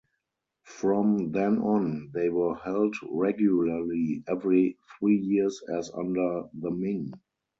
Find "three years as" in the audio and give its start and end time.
4.99-5.91